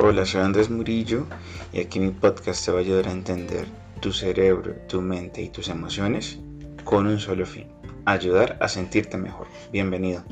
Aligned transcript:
Hola, 0.00 0.24
soy 0.24 0.42
Andrés 0.42 0.70
Murillo 0.70 1.26
y 1.72 1.80
aquí 1.80 1.98
mi 1.98 2.10
podcast 2.12 2.64
te 2.64 2.70
va 2.70 2.78
a 2.78 2.82
ayudar 2.82 3.08
a 3.08 3.10
entender 3.10 3.66
tu 4.00 4.12
cerebro, 4.12 4.76
tu 4.88 5.02
mente 5.02 5.42
y 5.42 5.48
tus 5.48 5.68
emociones 5.68 6.38
con 6.84 7.08
un 7.08 7.18
solo 7.18 7.44
fin, 7.44 7.66
ayudar 8.04 8.56
a 8.60 8.68
sentirte 8.68 9.16
mejor. 9.16 9.48
Bienvenido. 9.72 10.22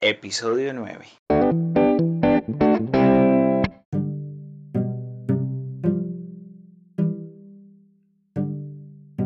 Episodio 0.00 0.72
9. 0.72 1.04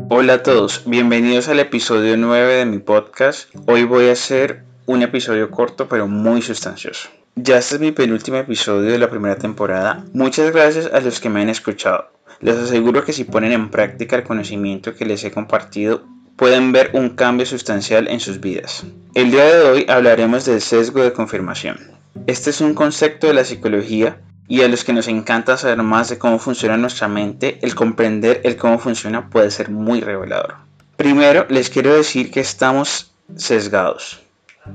Hola 0.09 0.33
a 0.33 0.43
todos, 0.43 0.83
bienvenidos 0.85 1.47
al 1.47 1.61
episodio 1.61 2.17
9 2.17 2.55
de 2.55 2.65
mi 2.65 2.79
podcast. 2.79 3.55
Hoy 3.67 3.85
voy 3.85 4.09
a 4.09 4.11
hacer 4.11 4.72
un 4.85 5.01
episodio 5.01 5.49
corto 5.49 5.87
pero 5.87 6.07
muy 6.07 6.41
sustancioso. 6.41 7.09
Ya 7.35 7.57
este 7.57 7.75
es 7.75 7.81
mi 7.81 7.91
penúltimo 7.91 8.37
episodio 8.37 8.91
de 8.91 8.99
la 8.99 9.09
primera 9.09 9.35
temporada. 9.37 10.05
Muchas 10.13 10.51
gracias 10.51 10.89
a 10.93 10.99
los 10.99 11.19
que 11.19 11.29
me 11.29 11.41
han 11.41 11.49
escuchado. 11.49 12.11
Les 12.41 12.57
aseguro 12.57 13.03
que 13.03 13.13
si 13.13 13.23
ponen 13.23 13.53
en 13.53 13.71
práctica 13.71 14.15
el 14.15 14.23
conocimiento 14.23 14.95
que 14.95 15.05
les 15.05 15.23
he 15.23 15.31
compartido, 15.31 16.03
pueden 16.35 16.71
ver 16.71 16.91
un 16.93 17.09
cambio 17.09 17.45
sustancial 17.45 18.07
en 18.07 18.19
sus 18.19 18.39
vidas. 18.39 18.83
El 19.13 19.31
día 19.31 19.45
de 19.45 19.61
hoy 19.61 19.85
hablaremos 19.87 20.45
del 20.45 20.61
sesgo 20.61 21.01
de 21.01 21.13
confirmación. 21.13 21.79
Este 22.27 22.49
es 22.49 22.61
un 22.61 22.73
concepto 22.73 23.27
de 23.27 23.33
la 23.33 23.45
psicología 23.45 24.19
y 24.47 24.61
a 24.61 24.67
los 24.67 24.83
que 24.83 24.93
nos 24.93 25.07
encanta 25.07 25.57
saber 25.57 25.81
más 25.81 26.09
de 26.09 26.17
cómo 26.17 26.37
funciona 26.37 26.77
nuestra 26.77 27.07
mente, 27.07 27.59
el 27.61 27.75
comprender 27.75 28.41
el 28.43 28.57
cómo 28.57 28.77
funciona 28.77 29.29
puede 29.29 29.49
ser 29.49 29.69
muy 29.69 30.01
revelador. 30.01 30.55
Primero, 30.97 31.47
les 31.49 31.69
quiero 31.69 31.95
decir 31.95 32.29
que 32.29 32.41
estamos 32.41 33.13
sesgados 33.35 34.22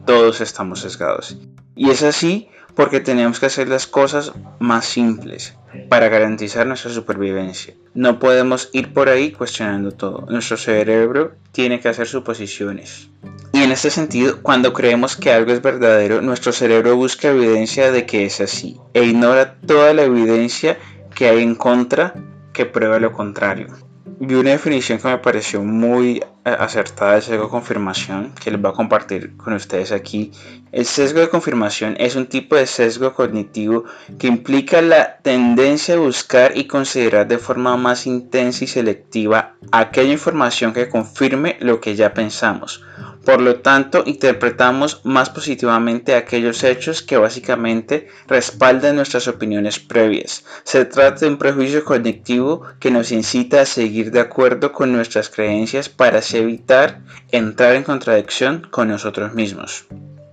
todos 0.04 0.40
estamos 0.40 0.80
sesgados. 0.80 1.36
Y 1.74 1.90
es 1.90 2.02
así 2.02 2.48
porque 2.74 3.00
tenemos 3.00 3.40
que 3.40 3.46
hacer 3.46 3.68
las 3.68 3.86
cosas 3.86 4.32
más 4.60 4.84
simples 4.84 5.56
para 5.88 6.08
garantizar 6.08 6.66
nuestra 6.66 6.92
supervivencia. 6.92 7.74
No 7.94 8.18
podemos 8.18 8.70
ir 8.72 8.92
por 8.92 9.08
ahí 9.08 9.32
cuestionando 9.32 9.92
todo. 9.92 10.26
Nuestro 10.28 10.56
cerebro 10.56 11.32
tiene 11.52 11.80
que 11.80 11.88
hacer 11.88 12.06
suposiciones. 12.06 13.10
Y 13.52 13.62
en 13.62 13.72
este 13.72 13.90
sentido, 13.90 14.42
cuando 14.42 14.72
creemos 14.72 15.16
que 15.16 15.32
algo 15.32 15.52
es 15.52 15.62
verdadero, 15.62 16.22
nuestro 16.22 16.52
cerebro 16.52 16.94
busca 16.96 17.30
evidencia 17.30 17.90
de 17.90 18.06
que 18.06 18.26
es 18.26 18.40
así 18.40 18.78
e 18.94 19.02
ignora 19.04 19.56
toda 19.66 19.92
la 19.94 20.04
evidencia 20.04 20.78
que 21.14 21.28
hay 21.28 21.42
en 21.42 21.56
contra 21.56 22.14
que 22.52 22.66
prueba 22.66 23.00
lo 23.00 23.12
contrario 23.12 23.87
vi 24.20 24.34
una 24.34 24.50
definición 24.50 24.98
que 24.98 25.08
me 25.08 25.18
pareció 25.18 25.62
muy 25.62 26.22
eh, 26.44 26.56
acertada 26.58 27.12
del 27.12 27.22
sesgo 27.22 27.44
de 27.44 27.50
confirmación 27.50 28.32
que 28.42 28.50
les 28.50 28.60
voy 28.60 28.70
a 28.70 28.74
compartir 28.74 29.36
con 29.36 29.52
ustedes 29.52 29.92
aquí. 29.92 30.32
El 30.72 30.84
sesgo 30.84 31.20
de 31.20 31.28
confirmación 31.28 31.96
es 31.98 32.16
un 32.16 32.26
tipo 32.26 32.56
de 32.56 32.66
sesgo 32.66 33.14
cognitivo 33.14 33.84
que 34.18 34.26
implica 34.26 34.82
la 34.82 35.18
tendencia 35.18 35.94
a 35.94 35.98
buscar 35.98 36.56
y 36.56 36.66
considerar 36.66 37.28
de 37.28 37.38
forma 37.38 37.76
más 37.76 38.06
intensa 38.06 38.64
y 38.64 38.66
selectiva 38.66 39.54
aquella 39.72 40.12
información 40.12 40.72
que 40.72 40.88
confirme 40.88 41.56
lo 41.60 41.80
que 41.80 41.94
ya 41.94 42.14
pensamos 42.14 42.82
por 43.28 43.42
lo 43.42 43.56
tanto, 43.56 44.04
interpretamos 44.06 45.02
más 45.04 45.28
positivamente 45.28 46.14
aquellos 46.14 46.64
hechos 46.64 47.02
que 47.02 47.18
básicamente 47.18 48.08
respaldan 48.26 48.96
nuestras 48.96 49.28
opiniones 49.28 49.78
previas. 49.78 50.46
Se 50.64 50.86
trata 50.86 51.20
de 51.20 51.32
un 51.32 51.36
prejuicio 51.36 51.84
cognitivo 51.84 52.62
que 52.80 52.90
nos 52.90 53.12
incita 53.12 53.60
a 53.60 53.66
seguir 53.66 54.12
de 54.12 54.20
acuerdo 54.20 54.72
con 54.72 54.92
nuestras 54.92 55.28
creencias 55.28 55.90
para 55.90 56.22
evitar 56.32 57.02
entrar 57.30 57.74
en 57.74 57.82
contradicción 57.82 58.66
con 58.70 58.88
nosotros 58.88 59.34
mismos. 59.34 59.84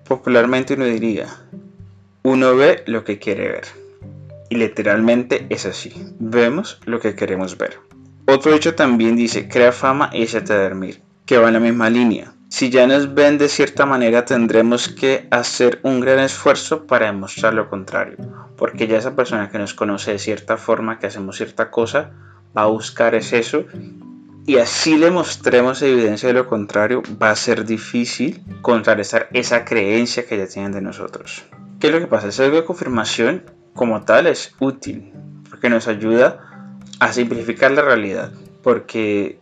Popularmente 0.08 0.76
uno 0.76 0.86
diría, 0.86 1.28
uno 2.24 2.56
ve 2.56 2.86
lo 2.88 3.04
que 3.04 3.20
quiere 3.20 3.50
ver. 3.50 3.66
Y 4.50 4.56
literalmente 4.56 5.48
es 5.50 5.66
así. 5.66 5.92
Vemos 6.18 6.80
lo 6.86 7.02
que 7.02 7.14
queremos 7.14 7.58
ver. 7.58 7.78
Otro 8.26 8.56
hecho 8.56 8.74
también 8.74 9.18
dice, 9.18 9.50
crea 9.50 9.74
fama 9.74 10.10
y 10.14 10.24
échate 10.24 10.54
a 10.54 10.64
dormir, 10.64 11.02
que 11.26 11.38
va 11.38 11.50
en 11.50 11.56
la 11.56 11.60
misma 11.60 11.90
línea. 11.90 12.35
Si 12.56 12.70
ya 12.70 12.88
nos 12.88 13.14
ven 13.14 13.38
de 13.38 13.50
cierta 13.50 13.86
manera, 13.86 14.24
tendremos 14.24 14.88
que 14.88 15.28
hacer 15.30 15.82
un 15.84 16.00
gran 16.00 16.20
esfuerzo 16.20 16.88
para 16.88 17.08
demostrar 17.08 17.54
lo 17.54 17.70
contrario, 17.70 18.16
porque 18.56 18.88
ya 18.88 18.98
esa 18.98 19.14
persona 19.14 19.50
que 19.50 19.58
nos 19.58 19.74
conoce 19.74 20.14
de 20.14 20.20
cierta 20.20 20.56
forma, 20.56 20.98
que 20.98 21.08
hacemos 21.08 21.36
cierta 21.36 21.70
cosa, 21.70 22.12
va 22.58 22.62
a 22.62 22.68
buscar 22.68 23.14
es 23.14 23.34
eso 23.34 23.66
y 24.46 24.60
así 24.60 24.96
le 24.96 25.12
mostremos 25.12 25.82
evidencia 25.82 26.28
de 26.28 26.34
lo 26.34 26.48
contrario, 26.48 27.04
va 27.22 27.32
a 27.32 27.36
ser 27.36 27.66
difícil 27.66 28.42
contrarrestar 28.62 29.28
esa 29.34 29.66
creencia 29.66 30.26
que 30.26 30.38
ya 30.38 30.48
tienen 30.48 30.72
de 30.72 30.80
nosotros. 30.80 31.44
¿Qué 31.82 31.88
es 31.88 31.94
lo 31.94 32.00
que 32.00 32.08
pasa? 32.08 32.28
El 32.28 32.32
sesgo 32.32 32.56
de 32.56 32.64
confirmación 32.64 33.44
como 33.74 34.06
tal 34.06 34.28
es 34.28 34.56
útil, 34.62 35.12
porque 35.50 35.70
nos 35.70 35.90
ayuda 35.90 36.40
a 37.02 37.12
simplificar 37.12 37.72
la 37.72 37.82
realidad, 37.82 38.32
porque 38.64 39.42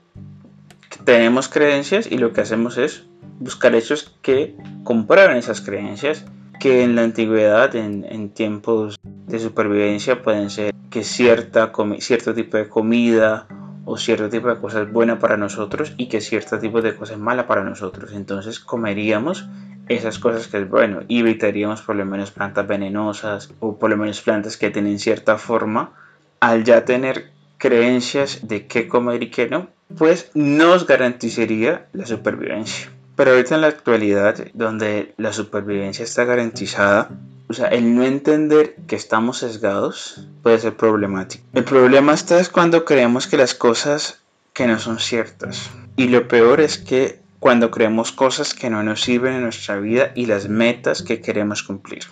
tenemos 1.05 1.49
creencias 1.49 2.11
y 2.11 2.17
lo 2.17 2.33
que 2.33 2.41
hacemos 2.41 2.77
es 2.77 3.05
buscar 3.39 3.75
hechos 3.75 4.15
que 4.21 4.55
comprueben 4.83 5.37
esas 5.37 5.61
creencias 5.61 6.25
que 6.59 6.83
en 6.83 6.95
la 6.95 7.03
antigüedad, 7.03 7.75
en, 7.75 8.29
tiempos 8.29 8.99
de 9.03 9.39
supervivencia, 9.39 10.21
pueden 10.21 10.49
ser 10.49 10.73
que 10.89 11.03
cierta 11.03 11.73
cierto 11.99 12.33
tipo 12.33 12.57
de 12.57 12.69
comida 12.69 13.47
o 13.85 13.97
cierto 13.97 14.29
tipo 14.29 14.47
de 14.47 14.59
cosas 14.61 14.89
buena 14.89 15.19
para 15.19 15.35
nosotros 15.35 15.93
y 15.97 16.07
que 16.07 16.21
cierto 16.21 16.59
tipo 16.59 16.81
de 16.81 16.95
cosas 16.95 17.17
mala 17.17 17.47
para 17.47 17.63
nosotros. 17.63 18.13
Entonces 18.13 18.59
comeríamos 18.59 19.45
esas 19.89 20.19
cosas 20.19 20.47
que 20.47 20.59
es 20.59 20.69
bueno 20.69 21.01
y 21.09 21.19
evitaríamos 21.19 21.81
por 21.81 21.97
lo 21.97 22.05
menos 22.05 22.31
plantas 22.31 22.65
venenosas 22.65 23.53
o 23.59 23.77
por 23.77 23.89
lo 23.89 23.97
menos 23.97 24.21
plantas 24.21 24.55
que 24.55 24.69
tienen 24.69 24.99
cierta 24.99 25.37
forma. 25.37 25.91
Al 26.39 26.63
ya 26.63 26.85
tener 26.85 27.31
creencias 27.57 28.47
de 28.47 28.67
qué 28.67 28.87
comer 28.87 29.23
y 29.23 29.29
qué 29.31 29.49
no, 29.49 29.67
pues 29.97 30.29
nos 30.33 30.87
garantizaría 30.87 31.87
la 31.93 32.05
supervivencia. 32.05 32.91
Pero 33.15 33.31
ahorita 33.31 33.55
en 33.55 33.61
la 33.61 33.67
actualidad, 33.67 34.47
donde 34.53 35.13
la 35.17 35.33
supervivencia 35.33 36.03
está 36.03 36.25
garantizada, 36.25 37.09
o 37.47 37.53
sea, 37.53 37.67
el 37.67 37.95
no 37.95 38.03
entender 38.03 38.75
que 38.87 38.95
estamos 38.95 39.39
sesgados 39.39 40.27
puede 40.41 40.59
ser 40.59 40.75
problemático. 40.75 41.43
El 41.53 41.63
problema 41.63 42.13
está 42.13 42.39
es 42.39 42.49
cuando 42.49 42.85
creemos 42.85 43.27
que 43.27 43.37
las 43.37 43.53
cosas 43.53 44.19
que 44.53 44.65
no 44.65 44.79
son 44.79 44.99
ciertas. 44.99 45.69
Y 45.95 46.07
lo 46.07 46.27
peor 46.27 46.61
es 46.61 46.77
que 46.77 47.19
cuando 47.39 47.69
creemos 47.69 48.11
cosas 48.11 48.53
que 48.53 48.69
no 48.69 48.83
nos 48.83 49.01
sirven 49.01 49.33
en 49.33 49.43
nuestra 49.43 49.77
vida 49.77 50.11
y 50.15 50.25
las 50.25 50.47
metas 50.47 51.03
que 51.03 51.21
queremos 51.21 51.61
cumplir. 51.61 52.03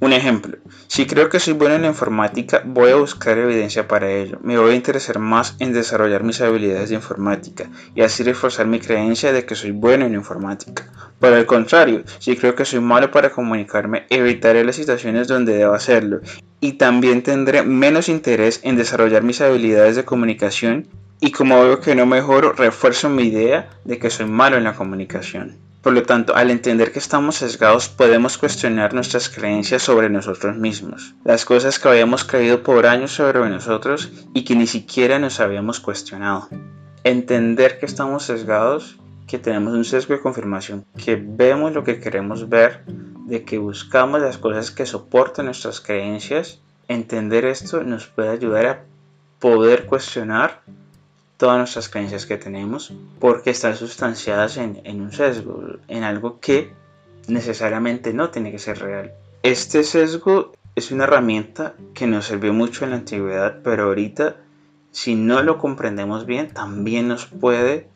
Un 0.00 0.12
ejemplo, 0.12 0.58
si 0.86 1.06
creo 1.06 1.28
que 1.28 1.40
soy 1.40 1.54
bueno 1.54 1.74
en 1.74 1.82
la 1.82 1.88
informática, 1.88 2.62
voy 2.64 2.92
a 2.92 2.94
buscar 2.94 3.36
evidencia 3.36 3.88
para 3.88 4.08
ello. 4.08 4.38
Me 4.42 4.56
voy 4.56 4.70
a 4.70 4.76
interesar 4.76 5.18
más 5.18 5.56
en 5.58 5.72
desarrollar 5.72 6.22
mis 6.22 6.40
habilidades 6.40 6.90
de 6.90 6.94
informática 6.94 7.68
y 7.96 8.02
así 8.02 8.22
reforzar 8.22 8.68
mi 8.68 8.78
creencia 8.78 9.32
de 9.32 9.44
que 9.44 9.56
soy 9.56 9.72
bueno 9.72 10.06
en 10.06 10.14
informática. 10.14 10.86
Por 11.18 11.32
el 11.32 11.46
contrario, 11.46 12.04
si 12.20 12.36
creo 12.36 12.54
que 12.54 12.64
soy 12.64 12.78
malo 12.78 13.10
para 13.10 13.30
comunicarme, 13.30 14.06
evitaré 14.08 14.62
las 14.62 14.76
situaciones 14.76 15.26
donde 15.26 15.56
debo 15.56 15.74
hacerlo 15.74 16.20
y 16.60 16.74
también 16.74 17.24
tendré 17.24 17.64
menos 17.64 18.08
interés 18.08 18.60
en 18.62 18.76
desarrollar 18.76 19.24
mis 19.24 19.40
habilidades 19.40 19.96
de 19.96 20.04
comunicación 20.04 20.86
y 21.20 21.32
como 21.32 21.60
veo 21.60 21.80
que 21.80 21.96
no 21.96 22.06
mejoro, 22.06 22.52
refuerzo 22.52 23.10
mi 23.10 23.24
idea 23.24 23.68
de 23.84 23.98
que 23.98 24.10
soy 24.10 24.26
malo 24.26 24.58
en 24.58 24.64
la 24.64 24.76
comunicación. 24.76 25.67
Por 25.82 25.92
lo 25.92 26.02
tanto, 26.02 26.34
al 26.34 26.50
entender 26.50 26.90
que 26.92 26.98
estamos 26.98 27.36
sesgados, 27.36 27.88
podemos 27.88 28.36
cuestionar 28.36 28.94
nuestras 28.94 29.28
creencias 29.28 29.82
sobre 29.82 30.10
nosotros 30.10 30.56
mismos, 30.56 31.14
las 31.24 31.44
cosas 31.44 31.78
que 31.78 31.88
habíamos 31.88 32.24
creído 32.24 32.64
por 32.64 32.86
años 32.86 33.12
sobre 33.12 33.48
nosotros 33.48 34.10
y 34.34 34.44
que 34.44 34.56
ni 34.56 34.66
siquiera 34.66 35.20
nos 35.20 35.38
habíamos 35.38 35.78
cuestionado. 35.78 36.48
Entender 37.04 37.78
que 37.78 37.86
estamos 37.86 38.24
sesgados, 38.24 38.98
que 39.28 39.38
tenemos 39.38 39.72
un 39.72 39.84
sesgo 39.84 40.14
de 40.14 40.20
confirmación, 40.20 40.84
que 40.96 41.14
vemos 41.14 41.72
lo 41.72 41.84
que 41.84 42.00
queremos 42.00 42.48
ver, 42.48 42.82
de 43.26 43.44
que 43.44 43.58
buscamos 43.58 44.20
las 44.20 44.36
cosas 44.36 44.72
que 44.72 44.84
soportan 44.84 45.46
nuestras 45.46 45.80
creencias, 45.80 46.60
entender 46.88 47.44
esto 47.44 47.84
nos 47.84 48.06
puede 48.06 48.30
ayudar 48.30 48.66
a 48.66 48.84
poder 49.38 49.86
cuestionar 49.86 50.62
todas 51.38 51.56
nuestras 51.56 51.88
creencias 51.88 52.26
que 52.26 52.36
tenemos 52.36 52.92
porque 53.18 53.50
están 53.50 53.76
sustanciadas 53.76 54.58
en, 54.58 55.00
un 55.00 55.12
sesgo, 55.12 55.62
en 55.86 56.02
algo 56.02 56.40
que 56.40 56.72
necesariamente 57.28 58.12
no 58.12 58.28
tiene 58.28 58.50
que 58.50 58.58
ser 58.58 58.80
real. 58.80 59.12
Este 59.42 59.84
sesgo 59.84 60.52
es 60.74 60.90
una 60.90 61.04
herramienta 61.04 61.74
que 61.94 62.06
nos 62.06 62.26
sirvió 62.26 62.52
mucho 62.52 62.84
en 62.84 62.90
la 62.90 62.96
antigüedad, 62.96 63.60
pero 63.62 63.84
ahorita 63.84 64.36
si 64.90 65.14
no 65.14 65.42
lo 65.42 65.58
comprendemos 65.58 66.26
bien 66.26 66.52
también 66.52 67.08
nos 67.08 67.26
puede 67.26 67.88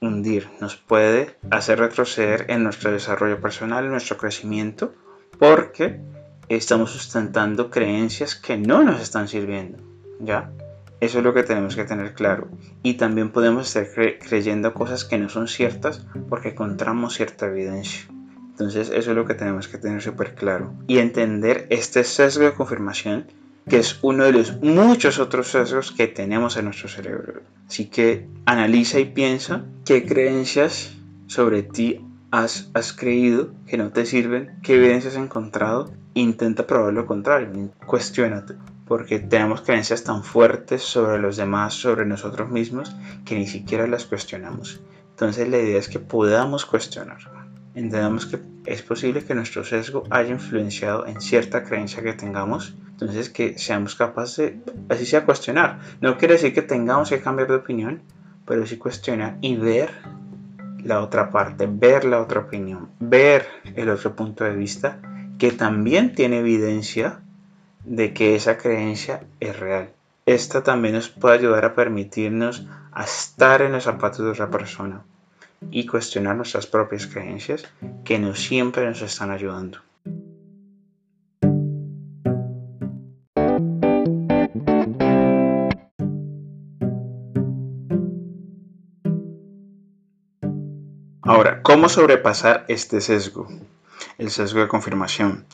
hundir, 0.00 0.48
nos 0.60 0.76
puede 0.76 1.36
hacer 1.50 1.78
retroceder 1.78 2.46
en 2.48 2.64
nuestro 2.64 2.90
desarrollo 2.90 3.40
personal, 3.40 3.84
en 3.84 3.92
nuestro 3.92 4.16
crecimiento, 4.16 4.92
porque 5.38 6.00
estamos 6.48 6.90
sustentando 6.90 7.70
creencias 7.70 8.34
que 8.34 8.56
no 8.56 8.82
nos 8.82 9.00
están 9.00 9.28
sirviendo, 9.28 9.78
¿ya? 10.20 10.50
Eso 11.00 11.18
es 11.18 11.24
lo 11.24 11.32
que 11.34 11.44
tenemos 11.44 11.76
que 11.76 11.84
tener 11.84 12.14
claro. 12.14 12.48
Y 12.82 12.94
también 12.94 13.30
podemos 13.30 13.66
estar 13.66 13.86
creyendo 14.18 14.74
cosas 14.74 15.04
que 15.04 15.18
no 15.18 15.28
son 15.28 15.48
ciertas 15.48 16.06
porque 16.28 16.50
encontramos 16.50 17.14
cierta 17.14 17.46
evidencia. 17.46 18.06
Entonces 18.50 18.90
eso 18.90 19.10
es 19.10 19.16
lo 19.16 19.24
que 19.24 19.34
tenemos 19.34 19.68
que 19.68 19.78
tener 19.78 20.02
súper 20.02 20.34
claro. 20.34 20.74
Y 20.88 20.98
entender 20.98 21.66
este 21.70 22.02
sesgo 22.02 22.44
de 22.44 22.54
confirmación 22.54 23.26
que 23.68 23.78
es 23.78 23.98
uno 24.02 24.24
de 24.24 24.32
los 24.32 24.60
muchos 24.62 25.18
otros 25.18 25.48
sesgos 25.48 25.92
que 25.92 26.08
tenemos 26.08 26.56
en 26.56 26.64
nuestro 26.64 26.88
cerebro. 26.88 27.42
Así 27.68 27.86
que 27.86 28.26
analiza 28.46 28.98
y 28.98 29.04
piensa 29.04 29.64
qué 29.84 30.06
creencias 30.06 30.96
sobre 31.26 31.62
ti 31.62 32.00
has, 32.30 32.70
has 32.74 32.92
creído 32.92 33.50
que 33.66 33.76
no 33.76 33.90
te 33.90 34.06
sirven, 34.06 34.58
qué 34.62 34.76
evidencias 34.76 35.14
has 35.14 35.22
encontrado, 35.22 35.92
intenta 36.14 36.66
probar 36.66 36.94
lo 36.94 37.06
contrario, 37.06 37.70
cuestionate, 37.86 38.54
porque 38.88 39.18
tenemos 39.18 39.60
creencias 39.60 40.02
tan 40.02 40.24
fuertes 40.24 40.82
sobre 40.82 41.18
los 41.18 41.36
demás, 41.36 41.74
sobre 41.74 42.06
nosotros 42.06 42.50
mismos, 42.50 42.96
que 43.24 43.36
ni 43.36 43.46
siquiera 43.46 43.86
las 43.86 44.06
cuestionamos. 44.06 44.80
Entonces 45.10 45.48
la 45.48 45.58
idea 45.58 45.78
es 45.78 45.88
que 45.88 45.98
podamos 45.98 46.64
cuestionar. 46.64 47.18
Entendamos 47.74 48.26
que 48.26 48.40
es 48.64 48.82
posible 48.82 49.24
que 49.24 49.34
nuestro 49.34 49.62
sesgo 49.62 50.04
haya 50.10 50.30
influenciado 50.30 51.06
en 51.06 51.20
cierta 51.20 51.62
creencia 51.62 52.02
que 52.02 52.14
tengamos 52.14 52.74
entonces, 53.00 53.30
que 53.30 53.56
seamos 53.58 53.94
capaces 53.94 54.54
así 54.88 55.06
sea, 55.06 55.24
cuestionar. 55.24 55.78
No 56.00 56.18
quiere 56.18 56.34
decir 56.34 56.52
que 56.52 56.62
tengamos 56.62 57.10
que 57.10 57.20
cambiar 57.20 57.46
de 57.46 57.54
opinión, 57.54 58.02
pero 58.44 58.66
sí 58.66 58.76
cuestionar 58.76 59.38
y 59.40 59.56
ver 59.56 59.90
la 60.82 61.00
otra 61.00 61.30
parte, 61.30 61.68
ver 61.70 62.04
la 62.04 62.20
otra 62.20 62.40
opinión, 62.40 62.90
ver 62.98 63.46
el 63.76 63.88
otro 63.88 64.16
punto 64.16 64.42
de 64.42 64.56
vista 64.56 65.00
que 65.38 65.52
también 65.52 66.12
tiene 66.12 66.40
evidencia 66.40 67.20
de 67.84 68.12
que 68.12 68.34
esa 68.34 68.58
creencia 68.58 69.22
es 69.40 69.58
real. 69.58 69.90
Esta 70.26 70.62
también 70.62 70.94
nos 70.94 71.08
puede 71.08 71.36
ayudar 71.38 71.64
a 71.64 71.74
permitirnos 71.74 72.66
a 72.92 73.04
estar 73.04 73.62
en 73.62 73.72
los 73.72 73.84
zapatos 73.84 74.18
de 74.18 74.30
otra 74.30 74.50
persona 74.50 75.02
y 75.70 75.86
cuestionar 75.86 76.36
nuestras 76.36 76.66
propias 76.66 77.06
creencias 77.06 77.64
que 78.04 78.18
no 78.18 78.34
siempre 78.34 78.84
nos 78.86 79.02
están 79.02 79.30
ayudando. 79.30 79.78
Ahora, 91.22 91.62
¿cómo 91.62 91.90
sobrepasar 91.90 92.64
este 92.68 93.02
sesgo? 93.02 93.48
El 94.16 94.30
sesgo 94.30 94.60
de 94.60 94.68
confirmación. 94.68 95.44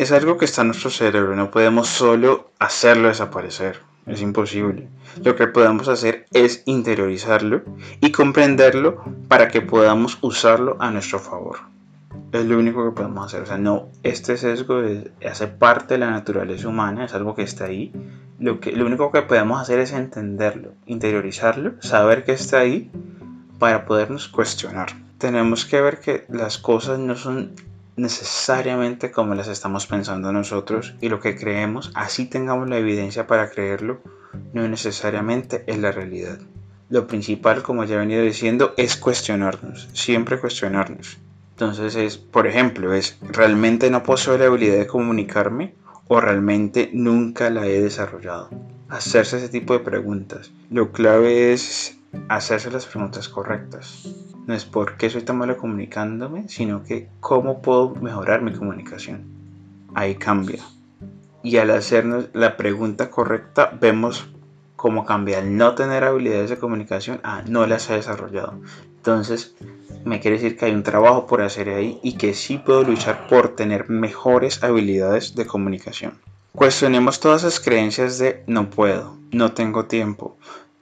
Es 0.00 0.12
algo 0.12 0.38
que 0.38 0.46
está 0.46 0.62
en 0.62 0.68
nuestro 0.68 0.88
cerebro, 0.88 1.36
no 1.36 1.50
podemos 1.50 1.86
solo 1.86 2.52
hacerlo 2.58 3.08
desaparecer, 3.08 3.80
es 4.06 4.22
imposible. 4.22 4.88
Lo 5.22 5.36
que 5.36 5.46
podemos 5.46 5.88
hacer 5.88 6.24
es 6.32 6.62
interiorizarlo 6.64 7.60
y 8.00 8.10
comprenderlo 8.10 9.04
para 9.28 9.48
que 9.48 9.60
podamos 9.60 10.16
usarlo 10.22 10.78
a 10.80 10.90
nuestro 10.90 11.18
favor. 11.18 11.58
Es 12.32 12.46
lo 12.46 12.58
único 12.58 12.82
que 12.82 12.96
podemos 12.96 13.26
hacer. 13.26 13.42
O 13.42 13.46
sea, 13.46 13.58
no, 13.58 13.88
este 14.02 14.38
sesgo 14.38 14.80
hace 15.22 15.48
parte 15.48 15.92
de 15.92 15.98
la 15.98 16.10
naturaleza 16.10 16.68
humana, 16.68 17.04
es 17.04 17.12
algo 17.12 17.34
que 17.34 17.42
está 17.42 17.66
ahí. 17.66 17.92
Lo, 18.38 18.58
que, 18.58 18.72
lo 18.72 18.86
único 18.86 19.12
que 19.12 19.20
podemos 19.20 19.60
hacer 19.60 19.80
es 19.80 19.92
entenderlo, 19.92 20.72
interiorizarlo, 20.86 21.74
saber 21.80 22.24
que 22.24 22.32
está 22.32 22.60
ahí 22.60 22.90
para 23.58 23.84
podernos 23.84 24.28
cuestionar 24.28 24.94
tenemos 25.20 25.66
que 25.66 25.82
ver 25.82 26.00
que 26.00 26.24
las 26.30 26.56
cosas 26.56 26.98
no 26.98 27.14
son 27.14 27.52
necesariamente 28.00 29.10
como 29.10 29.34
las 29.34 29.48
estamos 29.48 29.86
pensando 29.86 30.32
nosotros 30.32 30.94
y 31.00 31.08
lo 31.08 31.20
que 31.20 31.36
creemos, 31.36 31.92
así 31.94 32.26
tengamos 32.26 32.68
la 32.68 32.78
evidencia 32.78 33.26
para 33.26 33.50
creerlo, 33.50 34.00
no 34.52 34.66
necesariamente 34.68 35.64
es 35.66 35.78
la 35.78 35.92
realidad. 35.92 36.38
Lo 36.88 37.06
principal, 37.06 37.62
como 37.62 37.84
ya 37.84 37.96
he 37.96 37.98
venido 37.98 38.22
diciendo, 38.22 38.74
es 38.76 38.96
cuestionarnos, 38.96 39.88
siempre 39.92 40.40
cuestionarnos. 40.40 41.18
Entonces 41.52 41.94
es, 41.94 42.16
por 42.16 42.46
ejemplo, 42.46 42.94
es, 42.94 43.18
¿realmente 43.22 43.90
no 43.90 44.02
poseo 44.02 44.38
la 44.38 44.46
habilidad 44.46 44.78
de 44.78 44.86
comunicarme 44.86 45.74
o 46.08 46.20
realmente 46.20 46.90
nunca 46.92 47.50
la 47.50 47.66
he 47.66 47.80
desarrollado? 47.80 48.48
Hacerse 48.88 49.36
ese 49.36 49.50
tipo 49.50 49.74
de 49.74 49.80
preguntas. 49.80 50.50
Lo 50.70 50.90
clave 50.90 51.52
es 51.52 51.98
hacerse 52.28 52.70
las 52.70 52.86
preguntas 52.86 53.28
correctas. 53.28 54.08
No 54.50 54.56
es 54.56 54.64
por 54.64 54.96
qué 54.96 55.08
soy 55.08 55.22
tan 55.22 55.38
malo 55.38 55.56
comunicándome, 55.56 56.48
sino 56.48 56.82
que 56.82 57.08
cómo 57.20 57.62
puedo 57.62 57.94
mejorar 57.94 58.42
mi 58.42 58.52
comunicación. 58.52 59.22
Ahí 59.94 60.16
cambia. 60.16 60.58
Y 61.44 61.58
al 61.58 61.70
hacernos 61.70 62.30
la 62.32 62.56
pregunta 62.56 63.10
correcta, 63.10 63.70
vemos 63.80 64.26
cómo 64.74 65.06
cambia 65.06 65.38
el 65.38 65.56
no 65.56 65.76
tener 65.76 66.02
habilidades 66.02 66.50
de 66.50 66.58
comunicación 66.58 67.20
a 67.22 67.42
no 67.42 67.64
las 67.64 67.90
ha 67.90 67.94
desarrollado. 67.94 68.60
Entonces, 68.96 69.54
me 70.04 70.18
quiere 70.18 70.38
decir 70.38 70.56
que 70.56 70.64
hay 70.64 70.74
un 70.74 70.82
trabajo 70.82 71.28
por 71.28 71.42
hacer 71.42 71.68
ahí 71.68 72.00
y 72.02 72.14
que 72.14 72.34
sí 72.34 72.58
puedo 72.58 72.82
luchar 72.82 73.28
por 73.28 73.54
tener 73.54 73.88
mejores 73.88 74.64
habilidades 74.64 75.36
de 75.36 75.46
comunicación. 75.46 76.14
Cuestionemos 76.56 77.20
todas 77.20 77.44
esas 77.44 77.60
creencias 77.60 78.18
de 78.18 78.42
no 78.48 78.68
puedo, 78.68 79.16
no 79.30 79.52
tengo 79.52 79.84
tiempo, 79.84 80.36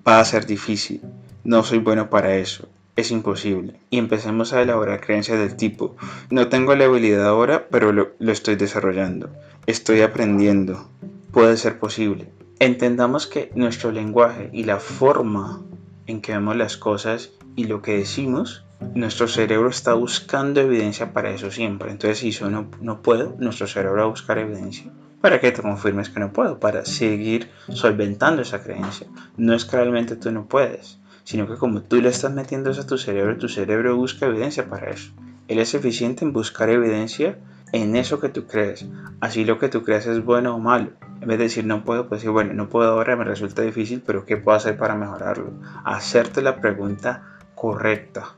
va 0.09 0.21
a 0.21 0.25
ser 0.25 0.47
difícil, 0.47 1.03
no 1.45 1.63
soy 1.63 1.81
bueno 1.81 2.09
para 2.09 2.35
eso, 2.37 2.67
es 2.99 3.13
imposible. 3.13 3.79
Y 3.91 3.99
empecemos 3.99 4.53
a 4.53 4.61
elaborar 4.61 5.01
creencias 5.01 5.39
del 5.39 5.55
tipo, 5.55 5.97
no 6.31 6.49
tengo 6.49 6.75
la 6.75 6.87
habilidad 6.87 7.29
ahora, 7.29 7.69
pero 7.71 7.93
lo, 7.93 8.11
estoy 8.19 8.57
desarrollando, 8.57 9.31
estoy 9.67 10.01
aprendiendo, 10.01 10.91
puede 11.31 11.57
ser 11.57 11.79
posible. 11.79 12.29
Entendamos 12.59 13.29
que 13.29 13.53
nuestro 13.55 13.93
lenguaje 13.93 14.51
y 14.53 14.65
la 14.65 14.81
forma 14.81 15.63
en 16.09 16.21
que 16.21 16.33
vemos 16.33 16.57
las 16.57 16.77
cosas 16.77 17.31
y 17.55 17.67
lo 17.67 17.83
que 17.83 17.99
decimos, 17.99 18.65
nuestro 18.97 19.29
cerebro 19.29 19.69
está 19.69 19.95
buscando 19.95 20.61
evidencia 20.61 21.13
para 21.13 21.31
eso 21.31 21.53
siempre. 21.53 21.93
Entonces, 21.93 22.19
si 22.19 22.33
yo 22.33 22.51
no, 22.51 22.67
no 22.81 23.01
puedo, 23.01 23.37
nuestro 23.39 23.69
cerebro 23.69 23.99
va 23.99 24.07
a 24.07 24.11
buscar 24.11 24.39
evidencia 24.39 24.91
para 25.21 25.41
que 25.41 25.53
te 25.53 25.63
confirmes 25.63 26.11
que 26.11 26.19
no 26.19 26.33
puedo, 26.33 26.59
para 26.59 26.85
seguir 26.85 27.49
solventando 27.69 28.43
esa 28.43 28.61
creencia. 28.61 29.07
No 29.37 29.55
es 29.55 29.65
que 29.65 29.77
realmente 29.77 30.17
tú 30.17 30.33
no 30.33 30.47
puedes, 30.47 30.99
sino 31.29 31.47
que 31.47 31.57
como 31.57 31.83
tú 31.83 32.01
le 32.01 32.09
estás 32.09 32.33
metiendo 32.33 32.71
eso 32.71 32.81
a 32.81 32.87
tu 32.87 32.97
cerebro, 32.97 33.37
tu 33.37 33.51
cerebro 33.51 33.95
busca 33.95 34.25
evidencia 34.25 34.67
para 34.71 34.89
eso. 34.89 35.13
Él 35.47 35.59
es 35.59 35.75
eficiente 35.75 36.25
en 36.25 36.33
buscar 36.33 36.71
evidencia 36.71 37.37
en 37.73 37.97
eso 37.97 38.19
que 38.19 38.31
tú 38.31 38.47
crees. 38.47 38.87
Así 39.21 39.45
lo 39.45 39.59
que 39.59 39.69
tú 39.69 39.83
crees 39.83 40.07
es 40.07 40.25
bueno 40.25 40.55
o 40.55 40.59
malo. 40.59 40.93
En 41.21 41.29
vez 41.29 41.37
de 41.37 41.45
decir 41.45 41.67
no 41.67 41.85
puedo, 41.85 42.09
pues 42.09 42.23
decir, 42.23 42.31
bueno, 42.31 42.55
no 42.55 42.71
puedo 42.71 42.93
ahora, 42.93 43.15
me 43.15 43.25
resulta 43.25 43.61
difícil, 43.61 44.03
pero 44.07 44.25
¿qué 44.25 44.39
puedo 44.39 44.57
hacer 44.57 44.79
para 44.79 44.95
mejorarlo? 44.95 45.53
Hacerte 45.85 46.41
la 46.41 46.63
pregunta 46.63 47.37
correcta 47.55 48.35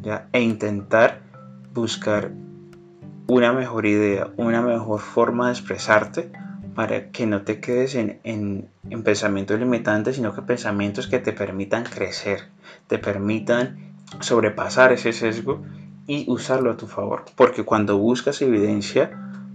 ¿ya? 0.00 0.30
e 0.32 0.40
intentar 0.40 1.20
buscar 1.74 2.30
una 3.26 3.52
mejor 3.52 3.84
idea, 3.84 4.30
una 4.38 4.62
mejor 4.62 5.00
forma 5.00 5.48
de 5.48 5.52
expresarte 5.52 6.32
para 6.76 7.10
que 7.10 7.26
no 7.26 7.42
te 7.42 7.58
quedes 7.58 7.94
en, 7.94 8.20
en, 8.22 8.68
en, 8.90 9.02
pensamientos 9.02 9.58
limitantes, 9.58 10.16
sino 10.16 10.34
que 10.34 10.42
pensamientos 10.42 11.06
que 11.08 11.18
te 11.18 11.32
permitan 11.32 11.84
crecer, 11.84 12.48
te 12.86 12.98
permitan 12.98 13.94
sobrepasar 14.20 14.92
ese 14.92 15.12
sesgo 15.12 15.64
y 16.06 16.30
usarlo 16.30 16.70
a 16.70 16.76
tu 16.76 16.86
favor. 16.86 17.24
Porque 17.34 17.64
cuando 17.64 17.96
buscas 17.96 18.42
evidencia 18.42 19.10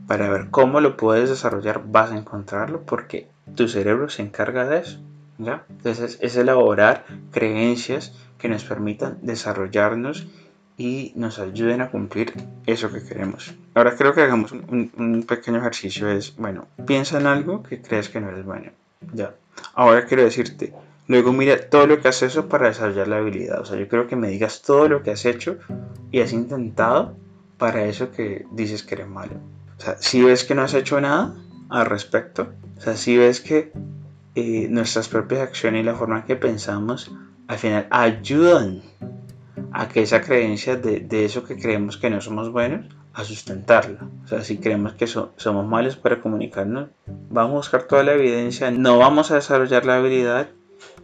para 0.07 0.29
ver 0.29 0.49
cómo 0.49 0.81
lo 0.81 0.97
puedes 0.97 1.29
desarrollar, 1.29 1.83
vas 1.85 2.11
a 2.11 2.17
encontrarlo 2.17 2.81
porque 2.81 3.29
tu 3.55 3.67
cerebro 3.67 4.09
se 4.09 4.23
encarga 4.23 4.65
de 4.65 4.79
eso. 4.79 4.99
¿ya? 5.37 5.63
Entonces 5.69 6.17
es 6.21 6.35
elaborar 6.35 7.05
creencias 7.31 8.13
que 8.39 8.49
nos 8.49 8.63
permitan 8.63 9.19
desarrollarnos 9.21 10.27
y 10.75 11.13
nos 11.15 11.37
ayuden 11.37 11.81
a 11.81 11.91
cumplir 11.91 12.33
eso 12.65 12.91
que 12.91 13.03
queremos. 13.03 13.53
Ahora 13.73 13.95
creo 13.95 14.13
que 14.13 14.21
hagamos 14.21 14.51
un, 14.51 15.25
pequeño 15.27 15.59
ejercicio. 15.59 16.09
Es, 16.09 16.35
bueno, 16.35 16.67
piensa 16.85 17.19
en 17.19 17.27
algo 17.27 17.63
que 17.63 17.81
crees 17.81 18.09
que 18.09 18.19
no 18.19 18.29
eres 18.29 18.45
bueno. 18.45 18.71
Ya. 19.13 19.33
Ahora 19.73 20.05
quiero 20.05 20.23
decirte, 20.23 20.73
luego 21.07 21.31
mira 21.33 21.69
todo 21.69 21.87
lo 21.87 22.01
que 22.01 22.07
has 22.07 22.21
hecho 22.21 22.47
para 22.49 22.67
desarrollar 22.67 23.07
la 23.07 23.17
habilidad. 23.17 23.61
O 23.61 23.65
sea, 23.65 23.77
yo 23.77 23.87
creo 23.87 24.07
que 24.07 24.15
me 24.15 24.29
digas 24.29 24.61
todo 24.61 24.87
lo 24.89 25.03
que 25.03 25.11
has 25.11 25.25
hecho 25.25 25.57
y 26.11 26.21
has 26.21 26.33
intentado 26.33 27.15
para 27.57 27.85
eso 27.85 28.11
que 28.11 28.45
dices 28.51 28.83
que 28.83 28.95
eres 28.95 29.07
malo. 29.07 29.33
O 29.77 29.81
sea, 29.81 29.95
si 29.99 30.21
ves 30.21 30.43
que 30.43 30.55
no 30.55 30.63
has 30.63 30.73
hecho 30.73 30.99
nada 30.99 31.35
al 31.69 31.85
respecto, 31.85 32.49
o 32.77 32.81
sea, 32.81 32.95
si 32.95 33.17
ves 33.17 33.39
que 33.39 33.71
eh, 34.35 34.67
nuestras 34.69 35.07
propias 35.07 35.41
acciones 35.41 35.81
y 35.81 35.85
la 35.85 35.95
forma 35.95 36.19
en 36.19 36.23
que 36.23 36.35
pensamos 36.35 37.11
al 37.47 37.57
final 37.57 37.87
ayudan 37.89 38.81
a 39.73 39.89
que 39.89 40.01
esa 40.01 40.21
creencia 40.21 40.75
de, 40.77 41.25
eso 41.25 41.43
que 41.43 41.57
creemos 41.57 41.97
que 41.97 42.09
no 42.09 42.21
somos 42.21 42.51
buenos, 42.51 42.85
a 43.13 43.23
sustentarla. 43.23 44.07
O 44.23 44.27
sea, 44.27 44.41
si 44.43 44.57
creemos 44.57 44.93
que 44.93 45.07
somos 45.07 45.67
malos 45.67 45.95
para 45.95 46.21
comunicarnos, 46.21 46.89
vamos 47.29 47.53
a 47.53 47.57
buscar 47.57 47.83
toda 47.83 48.03
la 48.03 48.13
evidencia, 48.13 48.71
no 48.71 48.97
vamos 48.97 49.31
a 49.31 49.35
desarrollar 49.35 49.85
la 49.85 49.97
habilidad 49.97 50.49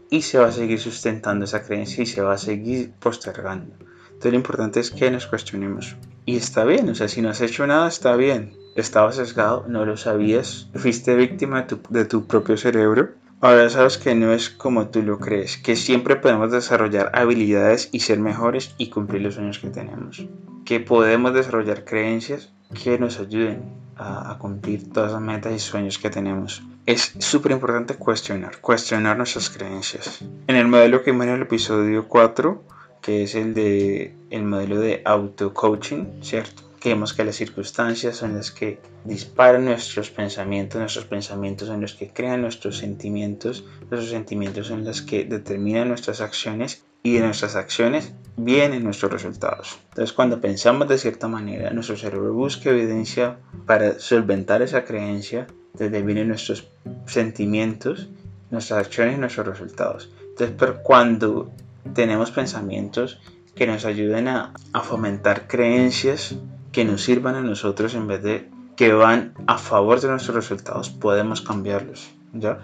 y 0.09 0.21
se 0.21 0.39
va 0.39 0.47
a 0.47 0.51
seguir 0.51 0.79
sustentando 0.79 1.45
esa 1.45 1.63
creencia 1.63 2.03
y 2.03 2.05
se 2.05 2.21
va 2.21 2.33
a 2.33 2.37
seguir 2.37 2.93
postergando. 2.99 3.75
Entonces 4.07 4.31
lo 4.31 4.37
importante 4.37 4.79
es 4.79 4.91
que 4.91 5.11
nos 5.11 5.27
cuestionemos. 5.27 5.95
Y 6.25 6.37
está 6.37 6.63
bien, 6.65 6.89
o 6.89 6.95
sea, 6.95 7.07
si 7.07 7.21
no 7.21 7.29
has 7.29 7.41
hecho 7.41 7.67
nada, 7.67 7.87
está 7.87 8.15
bien. 8.15 8.55
Estabas 8.75 9.15
sesgado, 9.15 9.65
no 9.67 9.85
lo 9.85 9.97
sabías, 9.97 10.69
fuiste 10.75 11.15
víctima 11.15 11.63
de 11.63 11.77
de 11.89 12.05
tu 12.05 12.25
propio 12.27 12.57
cerebro 12.57 13.09
Ahora 13.39 13.69
sabes 13.69 13.99
que 13.99 14.15
no 14.15 14.33
es 14.33 14.49
como 14.49 14.87
tú 14.87 15.03
lo 15.03 15.19
crees, 15.19 15.57
que 15.57 15.75
siempre 15.75 16.15
podemos 16.15 16.51
desarrollar 16.51 17.11
habilidades 17.13 17.89
y 17.91 17.99
ser 17.99 18.19
mejores 18.19 18.73
y 18.79 18.89
cumplir 18.89 19.21
los 19.21 19.35
sueños 19.35 19.59
que 19.59 19.69
tenemos. 19.69 20.25
Que 20.65 20.79
podemos 20.79 21.35
desarrollar 21.35 21.85
creencias 21.85 22.51
que 22.83 22.97
nos 22.97 23.19
ayuden 23.19 23.61
a, 23.95 24.37
cumplir 24.39 24.91
todas 24.91 25.11
las 25.11 25.21
metas 25.21 25.53
y 25.53 25.59
sueños 25.59 25.99
que 25.99 26.09
tenemos. 26.09 26.63
Es 26.87 27.13
súper 27.19 27.51
importante 27.51 27.93
cuestionar, 27.93 28.59
cuestionar 28.59 29.17
nuestras 29.17 29.51
creencias. 29.51 30.23
En 30.47 30.55
el 30.55 30.67
modelo 30.67 31.03
que 31.03 31.11
vimos 31.11 31.27
en 31.27 31.33
el 31.33 31.41
episodio 31.43 32.07
4, 32.07 32.63
que 33.01 33.21
es 33.21 33.35
el 33.35 33.53
de 33.53 34.15
el 34.31 34.43
modelo 34.45 34.79
de 34.79 35.03
auto 35.05 35.53
coaching, 35.53 36.21
¿cierto? 36.21 36.66
Que 36.79 36.89
vemos 36.89 37.13
que 37.13 37.23
las 37.23 37.35
circunstancias 37.35 38.15
son 38.17 38.35
las 38.35 38.51
que 38.51 38.79
disparan 39.03 39.65
nuestros 39.65 40.11
pensamientos, 40.11 40.79
nuestros 40.79 41.05
pensamientos 41.05 41.67
son 41.67 41.81
los 41.81 41.93
que 41.93 42.09
crean 42.09 42.41
nuestros 42.41 42.77
sentimientos, 42.77 43.65
nuestros 43.89 44.09
sentimientos 44.09 44.67
son 44.67 44.83
los 44.85 45.01
que 45.01 45.25
determinan 45.25 45.87
nuestras 45.87 46.21
acciones 46.21 46.83
y 47.03 47.13
de 47.13 47.21
nuestras 47.21 47.55
acciones 47.55 48.13
vienen 48.35 48.83
nuestros 48.83 49.11
resultados. 49.11 49.79
Entonces 49.89 50.13
cuando 50.13 50.41
pensamos 50.41 50.87
de 50.87 50.97
cierta 50.97 51.27
manera, 51.27 51.71
nuestro 51.71 51.95
cerebro 51.95 52.33
busca 52.33 52.69
evidencia 52.69 53.37
para 53.65 53.99
solventar 53.99 54.61
esa 54.61 54.83
creencia, 54.83 55.47
desde 55.73 56.01
vienen 56.01 56.27
nuestros 56.27 56.67
sentimientos, 57.05 58.09
nuestras 58.51 58.85
acciones 58.85 59.17
y 59.17 59.19
nuestros 59.19 59.47
resultados. 59.47 60.09
Entonces, 60.29 60.55
pero 60.57 60.83
cuando 60.83 61.51
tenemos 61.93 62.31
pensamientos 62.31 63.19
que 63.55 63.67
nos 63.67 63.85
ayuden 63.85 64.27
a, 64.27 64.53
a 64.73 64.81
fomentar 64.81 65.47
creencias 65.47 66.35
que 66.77 66.85
nos 66.85 67.01
sirvan 67.01 67.33
a 67.33 67.41
nosotros 67.41 67.95
en 67.95 68.05
vez 68.05 68.21
de 68.21 68.51
que 68.75 68.93
van 68.93 69.33
a 69.47 69.57
favor 69.57 69.99
de 69.99 70.09
nuestros 70.09 70.35
resultados, 70.35 70.91
podemos 70.91 71.41
cambiarlos. 71.41 72.13
¿ya? 72.33 72.59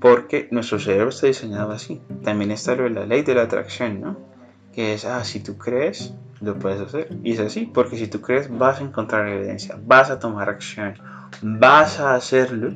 porque 0.00 0.48
nuestro 0.50 0.78
cerebro 0.78 1.10
está 1.10 1.26
diseñado 1.26 1.72
así. 1.72 2.00
También 2.22 2.50
está 2.50 2.74
lo 2.74 2.84
de 2.84 2.90
la 2.90 3.04
ley 3.04 3.22
de 3.24 3.34
la 3.34 3.42
atracción, 3.42 4.00
¿no? 4.00 4.16
Que 4.72 4.94
es, 4.94 5.04
ah, 5.04 5.22
si 5.22 5.40
tú 5.40 5.58
crees, 5.58 6.14
lo 6.40 6.58
puedes 6.58 6.80
hacer. 6.80 7.08
Y 7.22 7.32
es 7.32 7.40
así, 7.40 7.66
porque 7.66 7.98
si 7.98 8.06
tú 8.06 8.22
crees, 8.22 8.48
vas 8.56 8.80
a 8.80 8.84
encontrar 8.84 9.28
evidencia, 9.28 9.78
vas 9.84 10.08
a 10.08 10.18
tomar 10.18 10.48
acción, 10.48 10.94
vas 11.42 12.00
a 12.00 12.14
hacerlo, 12.14 12.72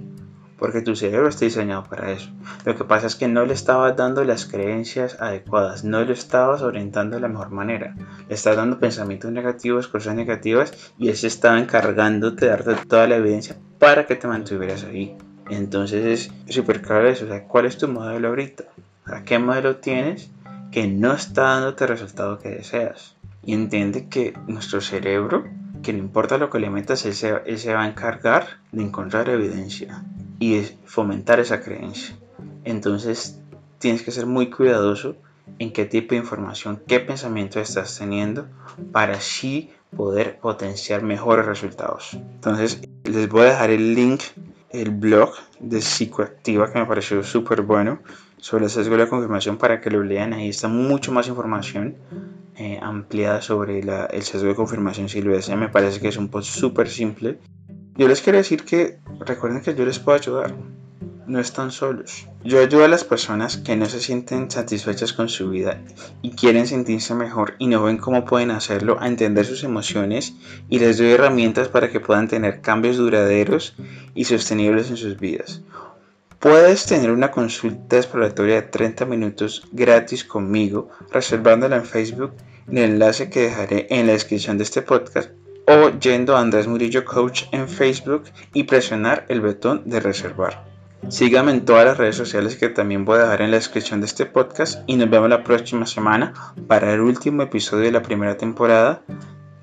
porque 0.62 0.80
tu 0.80 0.94
cerebro 0.94 1.28
está 1.28 1.44
diseñado 1.44 1.82
para 1.82 2.12
eso. 2.12 2.30
Lo 2.64 2.76
que 2.76 2.84
pasa 2.84 3.08
es 3.08 3.16
que 3.16 3.26
no 3.26 3.44
le 3.44 3.52
estabas 3.52 3.96
dando 3.96 4.22
las 4.22 4.46
creencias 4.46 5.20
adecuadas, 5.20 5.82
no 5.82 6.04
lo 6.04 6.12
estabas 6.12 6.62
orientando 6.62 7.16
de 7.16 7.20
la 7.20 7.26
mejor 7.26 7.50
manera. 7.50 7.96
Le 8.28 8.34
estás 8.36 8.54
dando 8.54 8.78
pensamientos 8.78 9.32
negativos, 9.32 9.88
cosas 9.88 10.14
negativas, 10.14 10.92
y 10.98 11.08
él 11.08 11.16
se 11.16 11.26
estaba 11.26 11.58
encargando 11.58 12.30
de 12.30 12.46
darte 12.46 12.76
toda 12.86 13.08
la 13.08 13.16
evidencia 13.16 13.56
para 13.80 14.06
que 14.06 14.14
te 14.14 14.28
mantuvieras 14.28 14.84
ahí. 14.84 15.16
Entonces 15.50 16.30
es 16.46 16.54
súper 16.54 16.80
claro 16.80 17.08
eso, 17.08 17.24
o 17.24 17.28
sea, 17.28 17.42
¿cuál 17.42 17.66
es 17.66 17.76
tu 17.76 17.88
modelo 17.88 18.28
ahorita? 18.28 18.62
¿A 19.06 19.24
qué 19.24 19.40
modelo 19.40 19.78
tienes 19.78 20.30
que 20.70 20.86
no 20.86 21.12
está 21.12 21.42
dándote 21.42 21.82
el 21.82 21.90
resultado 21.90 22.38
que 22.38 22.50
deseas? 22.50 23.16
Y 23.44 23.54
entiende 23.54 24.06
que 24.06 24.32
nuestro 24.46 24.80
cerebro, 24.80 25.42
que 25.82 25.92
no 25.92 25.98
importa 25.98 26.38
lo 26.38 26.50
que 26.50 26.60
le 26.60 26.70
metas, 26.70 27.04
él 27.04 27.14
se, 27.14 27.32
va 27.74 27.82
a 27.82 27.88
encargar 27.88 28.60
de 28.70 28.84
encontrar 28.84 29.28
evidencia 29.28 30.04
y 30.42 30.76
fomentar 30.86 31.38
esa 31.38 31.60
creencia. 31.60 32.16
Entonces 32.64 33.38
tienes 33.78 34.02
que 34.02 34.10
ser 34.10 34.26
muy 34.26 34.50
cuidadoso 34.50 35.14
en 35.60 35.72
qué 35.72 35.84
tipo 35.84 36.14
de 36.14 36.20
información, 36.20 36.82
qué 36.88 36.98
pensamiento 36.98 37.60
estás 37.60 37.96
teniendo 37.96 38.48
para 38.90 39.14
así 39.14 39.70
poder 39.96 40.40
potenciar 40.40 41.02
mejores 41.02 41.46
resultados. 41.46 42.14
Entonces 42.14 42.80
les 43.04 43.28
voy 43.28 43.42
a 43.42 43.50
dejar 43.50 43.70
el 43.70 43.94
link 43.94 44.22
el 44.70 44.90
blog 44.90 45.34
de 45.60 45.80
Psicoactiva 45.80 46.72
que 46.72 46.78
me 46.80 46.86
pareció 46.86 47.22
súper 47.22 47.62
bueno 47.62 48.00
sobre 48.38 48.64
el 48.64 48.70
sesgo 48.70 48.96
de 48.96 49.04
la 49.04 49.08
confirmación 49.08 49.58
para 49.58 49.80
que 49.80 49.90
lo 49.90 50.02
lean. 50.02 50.32
Ahí 50.32 50.48
está 50.48 50.66
mucho 50.66 51.12
más 51.12 51.28
información 51.28 51.96
eh, 52.56 52.80
ampliada 52.82 53.42
sobre 53.42 53.80
el 53.80 54.22
sesgo 54.22 54.48
de 54.48 54.54
confirmación 54.56 55.08
silvestre. 55.08 55.54
Me 55.56 55.68
parece 55.68 56.00
que 56.00 56.08
es 56.08 56.16
un 56.16 56.28
post 56.28 56.50
súper 56.50 56.88
simple. 56.88 57.38
Yo 58.02 58.08
les 58.08 58.20
quiero 58.20 58.38
decir 58.38 58.64
que 58.64 58.98
recuerden 59.20 59.62
que 59.62 59.76
yo 59.76 59.84
les 59.84 60.00
puedo 60.00 60.18
ayudar 60.18 60.56
no 61.28 61.38
están 61.38 61.70
solos. 61.70 62.26
Yo 62.42 62.60
ayudo 62.60 62.84
a 62.84 62.88
las 62.88 63.04
personas 63.04 63.58
que 63.58 63.76
no 63.76 63.86
se 63.86 64.00
sienten 64.00 64.50
satisfechas 64.50 65.12
con 65.12 65.28
su 65.28 65.50
vida 65.50 65.80
y 66.20 66.32
quieren 66.32 66.66
sentirse 66.66 67.14
mejor 67.14 67.54
y 67.60 67.68
no 67.68 67.84
ven 67.84 67.98
cómo 67.98 68.24
pueden 68.24 68.50
hacerlo 68.50 68.96
a 68.98 69.06
entender 69.06 69.46
sus 69.46 69.62
emociones 69.62 70.34
y 70.68 70.80
les 70.80 70.98
doy 70.98 71.12
herramientas 71.12 71.68
para 71.68 71.92
que 71.92 72.00
puedan 72.00 72.26
tener 72.26 72.60
cambios 72.60 72.96
duraderos 72.96 73.76
y 74.16 74.24
sostenibles 74.24 74.90
en 74.90 74.96
sus 74.96 75.20
vidas. 75.20 75.62
Puedes 76.40 76.86
tener 76.86 77.12
una 77.12 77.30
consulta 77.30 77.98
exploratoria 77.98 78.56
de 78.56 78.62
30 78.62 79.04
minutos 79.04 79.62
gratis 79.70 80.24
conmigo 80.24 80.88
reservándola 81.12 81.76
en 81.76 81.84
Facebook 81.84 82.32
en 82.66 82.78
el 82.78 82.90
enlace 82.94 83.30
que 83.30 83.42
dejaré 83.42 83.86
en 83.90 84.08
la 84.08 84.14
descripción 84.14 84.58
de 84.58 84.64
este 84.64 84.82
podcast 84.82 85.30
o 85.66 85.90
yendo 85.98 86.36
a 86.36 86.40
Andrés 86.40 86.66
Murillo 86.66 87.04
Coach 87.04 87.44
en 87.52 87.68
Facebook 87.68 88.24
y 88.52 88.64
presionar 88.64 89.24
el 89.28 89.40
botón 89.40 89.82
de 89.86 90.00
reservar. 90.00 90.64
Síganme 91.08 91.50
en 91.50 91.64
todas 91.64 91.84
las 91.84 91.98
redes 91.98 92.16
sociales 92.16 92.56
que 92.56 92.68
también 92.68 93.04
voy 93.04 93.18
a 93.18 93.22
dejar 93.22 93.42
en 93.42 93.50
la 93.50 93.56
descripción 93.56 94.00
de 94.00 94.06
este 94.06 94.24
podcast 94.24 94.82
y 94.86 94.96
nos 94.96 95.10
vemos 95.10 95.28
la 95.28 95.42
próxima 95.42 95.84
semana 95.86 96.32
para 96.68 96.92
el 96.92 97.00
último 97.00 97.42
episodio 97.42 97.84
de 97.84 97.92
la 97.92 98.02
primera 98.02 98.36
temporada 98.36 99.02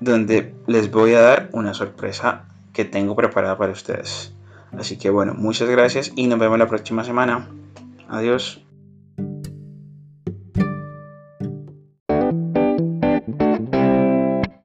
donde 0.00 0.54
les 0.66 0.90
voy 0.90 1.14
a 1.14 1.20
dar 1.20 1.48
una 1.52 1.74
sorpresa 1.74 2.44
que 2.72 2.84
tengo 2.84 3.16
preparada 3.16 3.56
para 3.56 3.72
ustedes. 3.72 4.32
Así 4.78 4.96
que 4.96 5.10
bueno, 5.10 5.34
muchas 5.34 5.68
gracias 5.68 6.12
y 6.14 6.26
nos 6.26 6.38
vemos 6.38 6.58
la 6.58 6.68
próxima 6.68 7.04
semana. 7.04 7.48
Adiós. 8.08 8.69